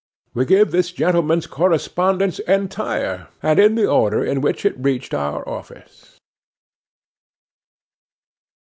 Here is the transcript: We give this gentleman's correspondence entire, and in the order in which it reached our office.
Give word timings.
We 0.33 0.45
give 0.45 0.71
this 0.71 0.91
gentleman's 0.91 1.45
correspondence 1.45 2.39
entire, 2.49 3.27
and 3.43 3.59
in 3.59 3.75
the 3.75 3.85
order 3.87 4.25
in 4.25 4.41
which 4.41 4.65
it 4.65 4.73
reached 4.83 5.13
our 5.13 5.47
office. 5.47 6.17